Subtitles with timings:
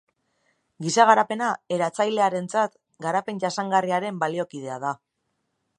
[0.85, 2.75] Giza garapena, eratzailearentzat,
[3.07, 4.99] garapen jasangarriaren baliokidea da.